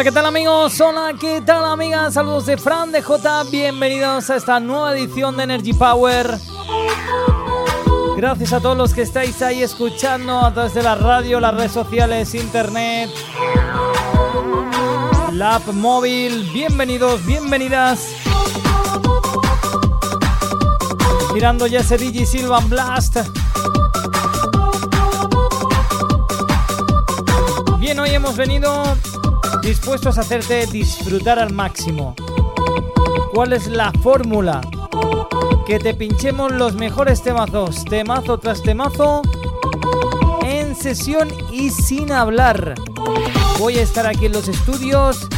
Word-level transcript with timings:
Hola, 0.00 0.08
¿qué 0.08 0.14
tal 0.14 0.24
amigos? 0.24 0.80
Hola, 0.80 1.12
¿qué 1.20 1.42
tal 1.42 1.62
amigas? 1.62 2.14
Saludos 2.14 2.46
de 2.46 2.56
Fran 2.56 2.90
de 2.90 3.02
J. 3.02 3.44
Bienvenidos 3.50 4.30
a 4.30 4.36
esta 4.36 4.58
nueva 4.58 4.96
edición 4.96 5.36
de 5.36 5.42
Energy 5.42 5.74
Power. 5.74 6.38
Gracias 8.16 8.54
a 8.54 8.60
todos 8.60 8.78
los 8.78 8.94
que 8.94 9.02
estáis 9.02 9.42
ahí 9.42 9.62
escuchando 9.62 10.40
a 10.40 10.54
través 10.54 10.72
de 10.72 10.82
la 10.82 10.94
radio, 10.94 11.38
las 11.38 11.54
redes 11.54 11.72
sociales, 11.72 12.34
internet, 12.34 13.10
la 15.32 15.56
app 15.56 15.66
móvil. 15.66 16.48
Bienvenidos, 16.50 17.26
bienvenidas. 17.26 18.14
Mirando 21.34 21.66
ya 21.66 21.80
ese 21.80 21.98
DJ 21.98 22.24
Silvan 22.24 22.70
Blast. 22.70 23.18
Bien, 27.78 28.00
hoy 28.00 28.14
hemos 28.14 28.34
venido 28.34 28.96
dispuestos 29.70 30.18
a 30.18 30.22
hacerte 30.22 30.66
disfrutar 30.66 31.38
al 31.38 31.52
máximo. 31.52 32.16
¿Cuál 33.32 33.52
es 33.52 33.68
la 33.68 33.92
fórmula? 34.02 34.60
Que 35.64 35.78
te 35.78 35.94
pinchemos 35.94 36.50
los 36.50 36.74
mejores 36.74 37.22
temazos, 37.22 37.84
temazo 37.84 38.38
tras 38.38 38.62
temazo, 38.62 39.22
en 40.42 40.74
sesión 40.74 41.28
y 41.52 41.70
sin 41.70 42.10
hablar. 42.10 42.74
Voy 43.60 43.78
a 43.78 43.82
estar 43.82 44.08
aquí 44.08 44.26
en 44.26 44.32
los 44.32 44.48
estudios, 44.48 45.28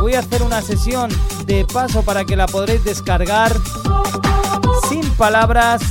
voy 0.00 0.14
a 0.14 0.20
hacer 0.20 0.42
una 0.42 0.62
sesión 0.62 1.10
de 1.44 1.66
paso 1.66 2.02
para 2.02 2.24
que 2.24 2.34
la 2.34 2.46
podréis 2.46 2.84
descargar 2.84 3.54
sin 4.88 5.06
palabras, 5.16 5.82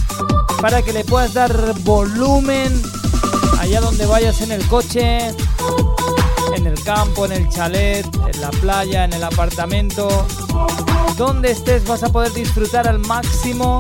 para 0.60 0.82
que 0.82 0.92
le 0.92 1.04
puedas 1.04 1.36
dar 1.36 1.56
volumen 1.82 2.82
allá 3.60 3.80
donde 3.80 4.08
vayas 4.08 4.42
en 4.42 4.54
el 4.54 4.68
coche, 4.68 5.36
campo, 6.96 7.26
en 7.26 7.32
el 7.32 7.48
chalet, 7.48 8.06
en 8.34 8.42
la 8.42 8.50
playa, 8.50 9.06
en 9.06 9.14
el 9.14 9.24
apartamento. 9.24 10.10
Donde 11.16 11.52
estés 11.52 11.88
vas 11.88 12.04
a 12.04 12.12
poder 12.12 12.34
disfrutar 12.34 12.86
al 12.86 13.00
máximo 13.00 13.80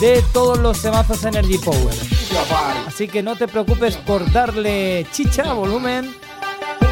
de 0.00 0.24
todos 0.32 0.58
los 0.58 0.82
temazos 0.82 1.22
Energy 1.24 1.58
Power. 1.58 1.94
Así 2.84 3.06
que 3.06 3.22
no 3.22 3.36
te 3.36 3.46
preocupes 3.46 3.96
por 3.98 4.28
darle 4.32 5.06
chicha, 5.12 5.52
volumen, 5.52 6.12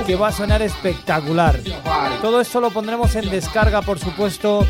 que 0.06 0.14
va 0.14 0.28
a 0.28 0.32
sonar 0.32 0.62
espectacular. 0.62 1.58
Todo 2.22 2.40
esto 2.40 2.60
lo 2.60 2.70
pondremos 2.70 3.16
en 3.16 3.28
descarga, 3.28 3.82
por 3.82 3.98
supuesto, 3.98 4.64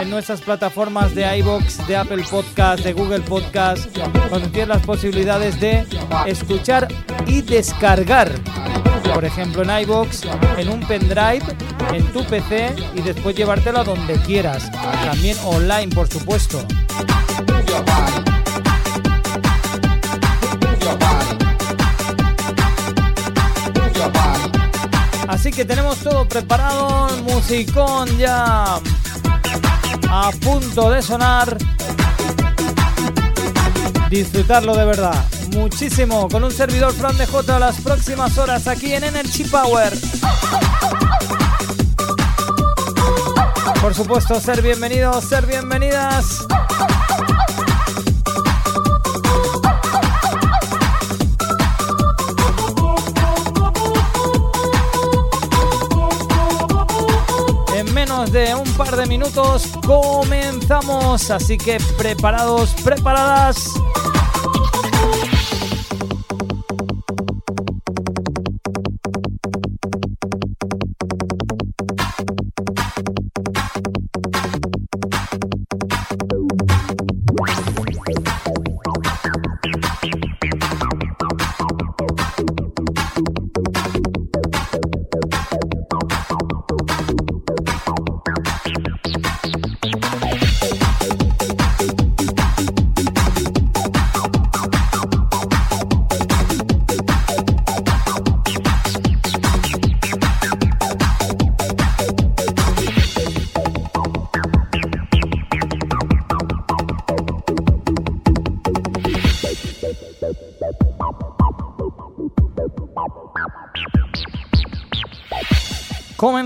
en 0.00 0.10
nuestras 0.10 0.40
plataformas 0.40 1.14
de 1.14 1.38
iBox, 1.38 1.86
de 1.86 1.96
Apple 1.96 2.24
Podcast, 2.28 2.82
de 2.82 2.92
Google 2.92 3.20
Podcast, 3.20 3.86
donde 4.30 4.48
tienes 4.48 4.68
las 4.68 4.84
posibilidades 4.84 5.60
de 5.60 5.86
escuchar 6.26 6.88
y 7.28 7.42
descargar. 7.42 8.32
Por 9.14 9.24
ejemplo, 9.24 9.62
en 9.62 9.80
iBox, 9.82 10.22
en 10.56 10.68
un 10.68 10.80
pendrive, 10.80 11.42
en 11.92 12.12
tu 12.12 12.24
PC 12.24 12.74
y 12.94 13.00
después 13.00 13.34
llevártelo 13.36 13.80
a 13.80 13.84
donde 13.84 14.14
quieras. 14.20 14.70
También 15.04 15.36
online, 15.44 15.88
por 15.88 16.08
supuesto. 16.08 16.64
Así 25.28 25.52
que 25.52 25.64
tenemos 25.64 25.98
todo 25.98 26.26
preparado, 26.26 27.08
musicón 27.22 28.08
ya 28.18 28.80
a 30.10 30.30
punto 30.40 30.90
de 30.90 31.02
sonar. 31.02 31.56
Disfrutarlo 34.10 34.74
de 34.74 34.84
verdad, 34.86 35.22
muchísimo, 35.48 36.28
con 36.28 36.44
un 36.44 36.50
servidor 36.50 36.92
Fran 36.92 37.16
de 37.16 37.26
J 37.26 37.58
las 37.58 37.80
próximas 37.80 38.36
horas 38.38 38.66
aquí 38.66 38.92
en 38.92 39.04
Energy 39.04 39.44
Power. 39.44 39.92
Por 43.80 43.94
supuesto, 43.94 44.40
ser 44.40 44.62
bienvenidos, 44.62 45.24
ser 45.24 45.46
bienvenidas. 45.46 46.46
En 57.76 57.94
menos 57.94 58.32
de 58.32 58.54
un 58.54 58.70
par 58.74 58.96
de 58.96 59.06
minutos 59.06 59.68
comenzamos, 59.86 61.30
así 61.30 61.56
que 61.56 61.78
preparados, 61.96 62.70
preparadas. 62.82 63.74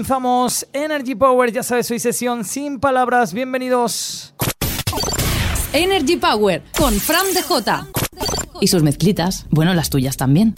Comenzamos 0.02 0.66
Energy 0.72 1.14
Power, 1.14 1.52
ya 1.52 1.62
sabes, 1.62 1.88
hoy 1.92 2.00
sesión 2.00 2.44
sin 2.44 2.80
palabras. 2.80 3.32
Bienvenidos. 3.32 4.34
Energy 5.72 6.16
Power 6.16 6.60
con 6.76 6.92
Fran 6.94 7.24
DJ. 7.28 7.84
Y 8.60 8.66
sus 8.66 8.82
mezclitas, 8.82 9.46
bueno, 9.50 9.74
las 9.74 9.90
tuyas 9.90 10.16
también. 10.16 10.56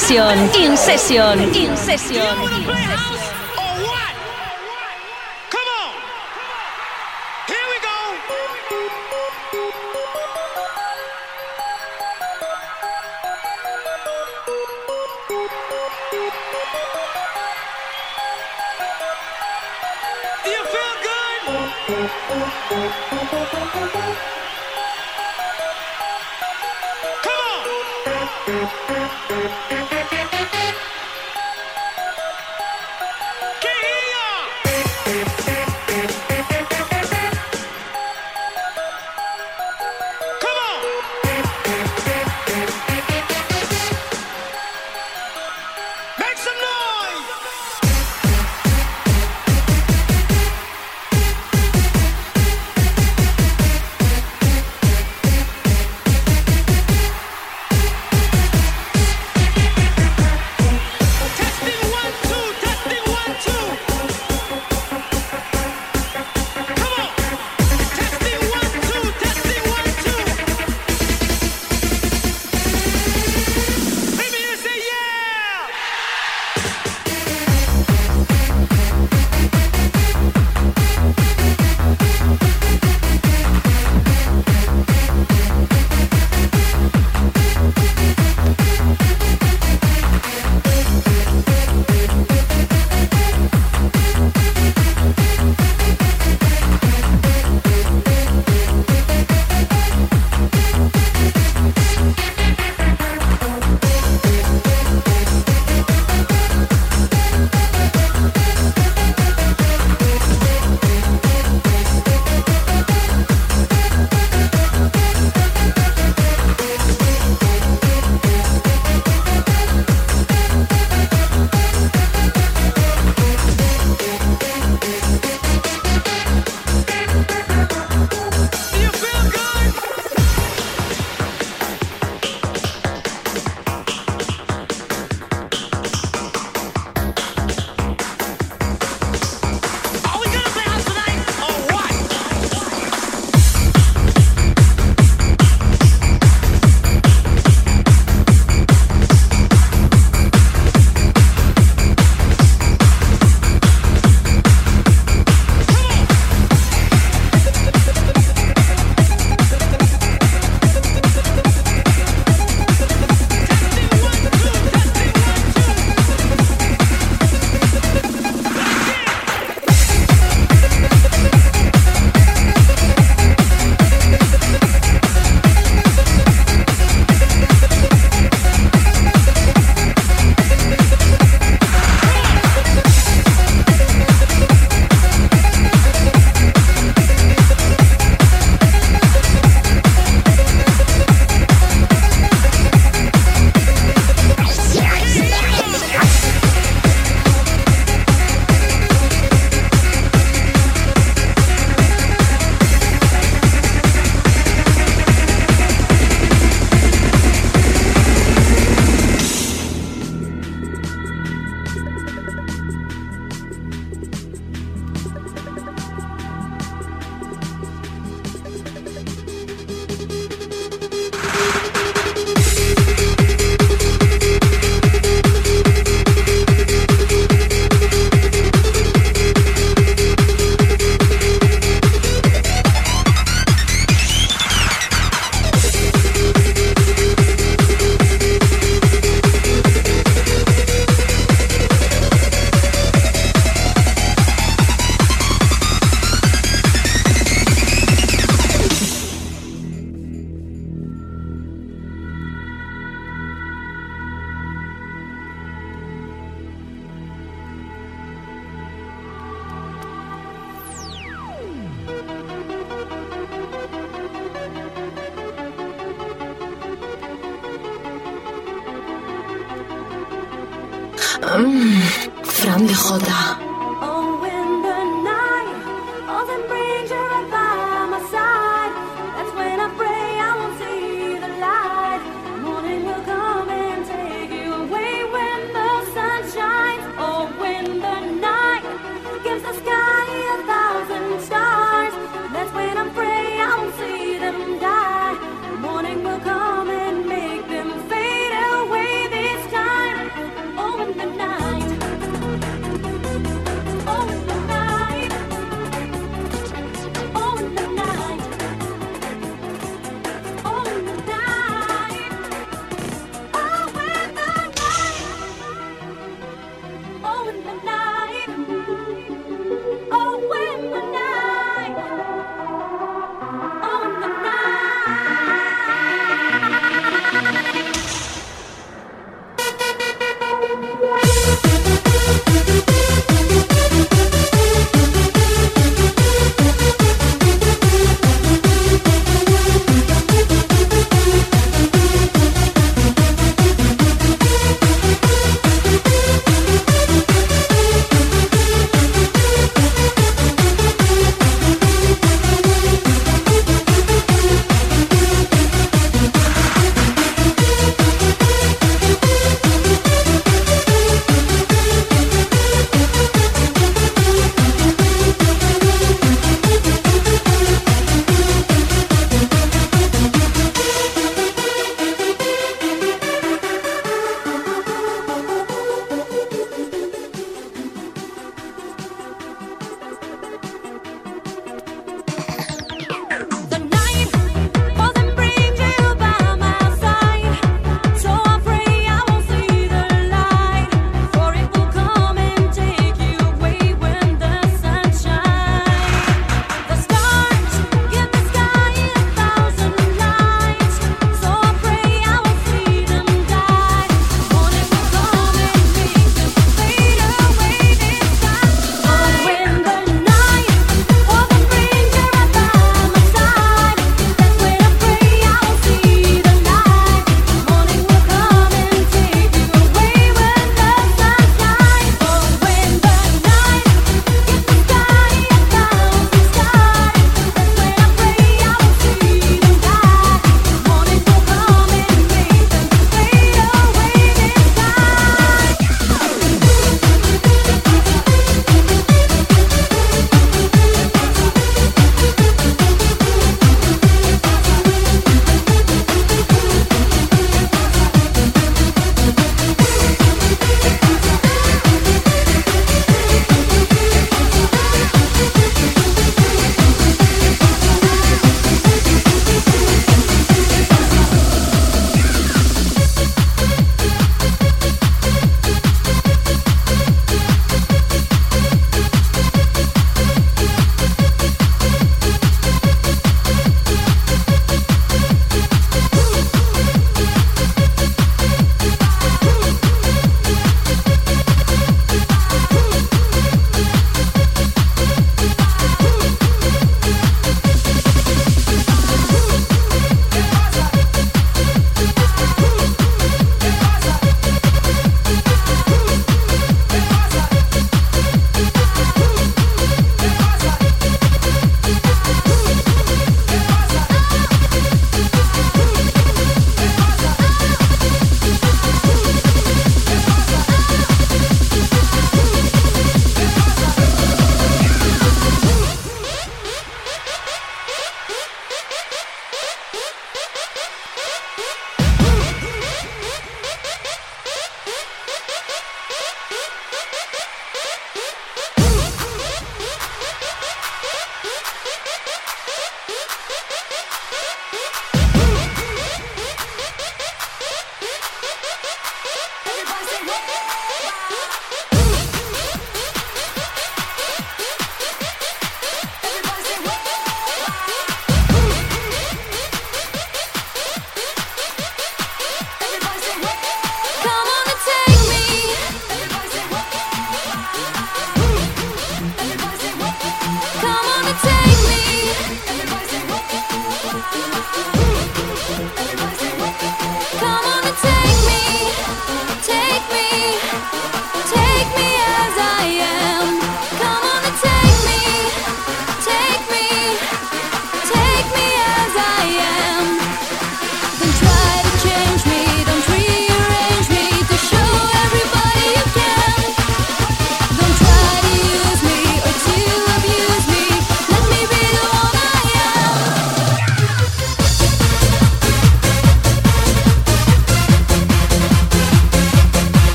Session. 0.00 0.38
In 0.56 0.76
Session. 0.76 1.54
In 1.54 1.76
Session. 1.76 2.49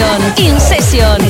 Session. 0.00 0.46
In 0.46 0.60
Session. 0.60 1.29